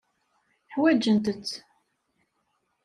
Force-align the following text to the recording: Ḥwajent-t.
Ḥwajent-t. 0.73 1.47